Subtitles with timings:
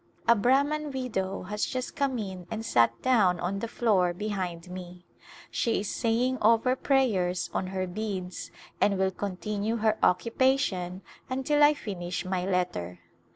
[0.27, 5.05] A Brahman widow has just come in and sat down on the floor behind me
[5.05, 5.05] j
[5.51, 8.49] she is saying over prayers on her beads
[8.81, 12.97] and will continue her occupation until I finish my letter.